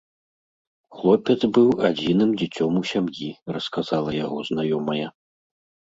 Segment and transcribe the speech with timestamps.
[0.97, 5.03] Хлопец быў адзіным дзіцём у сям'і, расказала яго знаёмая.